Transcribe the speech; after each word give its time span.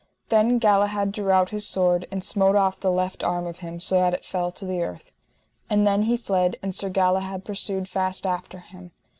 Then 0.29 0.57
Galahad 0.57 1.11
drew 1.11 1.29
out 1.29 1.51
his 1.51 1.67
sword 1.67 2.07
and 2.09 2.23
smote 2.23 2.55
off 2.55 2.79
the 2.79 2.89
left 2.89 3.23
arm 3.23 3.45
of 3.45 3.59
him, 3.59 3.79
so 3.79 3.97
that 3.99 4.15
it 4.15 4.25
fell 4.25 4.49
to 4.53 4.65
the 4.65 4.81
earth. 4.81 5.11
And 5.69 5.85
then 5.85 6.01
he 6.01 6.17
fled, 6.17 6.55
and 6.63 6.73
Sir 6.73 6.89
Galahad 6.89 7.45
pursued 7.45 7.87
fast 7.87 8.25
after 8.25 8.57
him. 8.61 8.89